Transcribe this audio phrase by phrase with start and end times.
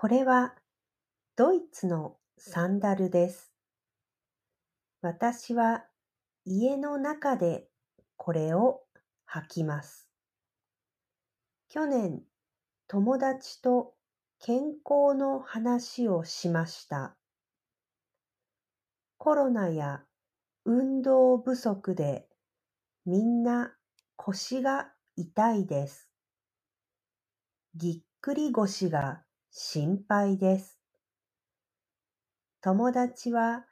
[0.00, 0.54] これは
[1.34, 3.52] ドイツのサンダルです。
[5.02, 5.86] 私は
[6.44, 7.66] 家の中で
[8.16, 8.82] これを
[9.28, 10.08] 履きます。
[11.68, 12.22] 去年、
[12.86, 13.94] 友達と
[14.38, 17.16] 健康の話をしました。
[19.16, 20.02] コロナや
[20.64, 22.28] 運動不足で
[23.04, 23.74] みんな
[24.14, 26.08] 腰が痛いです。
[27.74, 30.78] ぎっくり腰が心配です。
[32.60, 33.64] 友達は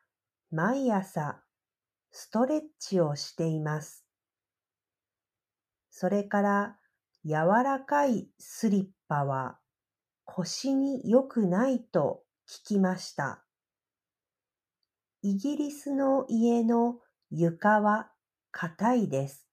[0.51, 1.43] 毎朝
[2.11, 4.07] ストレッチをしています。
[5.91, 6.77] それから
[7.25, 7.33] 柔
[7.65, 9.59] らかいスリッパは
[10.25, 13.45] 腰に良くないと聞きました。
[15.23, 17.01] イギリスの家の
[17.31, 18.11] 床は
[18.51, 19.47] 硬いです。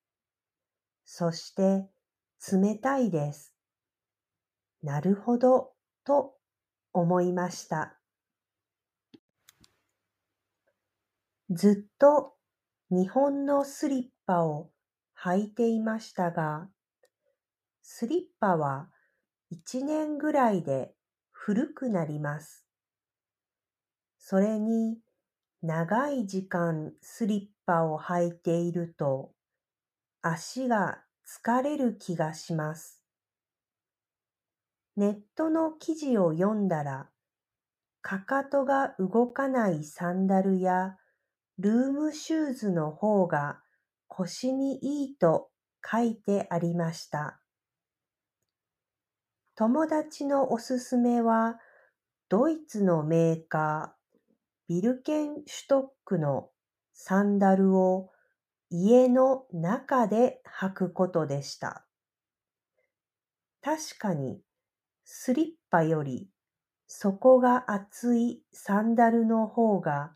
[1.06, 1.90] そして
[2.52, 3.56] 冷たいです。
[4.82, 5.73] なるほど、
[6.06, 6.36] と
[6.94, 8.00] 思いました。
[11.50, 12.34] ずっと
[12.90, 14.72] 日本のスリッパを
[15.24, 16.70] 履いていましたが、
[17.82, 18.90] スリッパは
[19.50, 20.96] 一年ぐらいで
[21.32, 22.66] 古くなります。
[24.18, 24.98] それに
[25.62, 29.32] 長い時間スリッパを履いていると
[30.22, 33.03] 足が疲れる気がします。
[34.96, 37.10] ネットの記事を読んだら、
[38.02, 40.98] かかとが動かないサンダルや
[41.58, 43.62] ルームシューズの方が
[44.08, 45.50] 腰にいいと
[45.90, 47.40] 書いてありました。
[49.56, 51.60] 友達のおすすめは、
[52.30, 54.34] ドイツのメーカー、
[54.68, 56.50] ビルケンシュトックの
[56.94, 58.10] サンダルを
[58.70, 61.86] 家の中で履くことでした。
[63.62, 64.42] 確かに、
[65.06, 66.30] スリッパより
[66.88, 70.14] 底が厚いサンダルの方が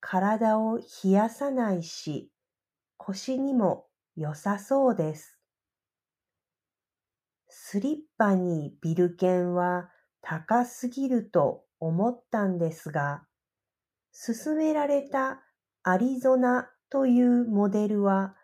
[0.00, 2.30] 体を冷やさないし、
[2.96, 5.38] 腰にも良さそうです。
[7.48, 13.24] スリッパにビルケンは高すぎると思ったんですが、
[14.12, 15.42] 勧められた
[15.82, 18.36] アリゾナというモデルは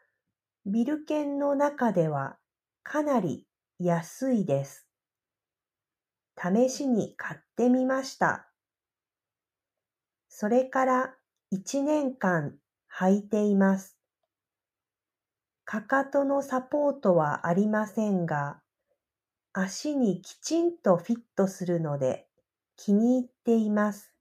[0.66, 2.38] ビルケンの中では
[2.82, 3.46] かなり
[3.78, 4.83] 安いです。
[6.40, 8.50] 試しに買ってみました。
[10.28, 11.14] それから
[11.50, 12.58] 一年間
[12.98, 13.96] 履いています。
[15.64, 18.60] かかとのサポートはありませんが、
[19.52, 22.26] 足にきちんとフィットするので
[22.76, 24.13] 気に入っています。